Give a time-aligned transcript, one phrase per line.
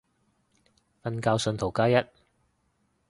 [1.03, 2.03] 瞓覺信徒加一